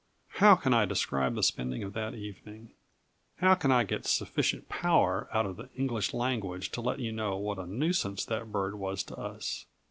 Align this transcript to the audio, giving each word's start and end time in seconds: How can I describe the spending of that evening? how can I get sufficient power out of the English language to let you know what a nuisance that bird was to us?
How 0.39 0.55
can 0.55 0.73
I 0.73 0.85
describe 0.87 1.35
the 1.35 1.43
spending 1.43 1.83
of 1.83 1.93
that 1.93 2.15
evening? 2.15 2.71
how 3.35 3.53
can 3.53 3.71
I 3.71 3.83
get 3.83 4.07
sufficient 4.07 4.67
power 4.67 5.29
out 5.31 5.45
of 5.45 5.57
the 5.57 5.69
English 5.77 6.11
language 6.11 6.71
to 6.71 6.81
let 6.81 6.97
you 6.99 7.11
know 7.11 7.37
what 7.37 7.59
a 7.59 7.67
nuisance 7.67 8.25
that 8.25 8.51
bird 8.51 8.73
was 8.79 9.03
to 9.03 9.15
us? 9.15 9.67